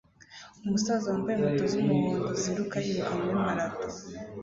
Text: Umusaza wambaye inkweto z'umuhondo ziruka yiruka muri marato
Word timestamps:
Umusaza 0.65 1.05
wambaye 1.11 1.35
inkweto 1.37 1.65
z'umuhondo 1.71 2.27
ziruka 2.41 2.75
yiruka 2.83 3.13
muri 3.21 3.35
marato 3.45 3.87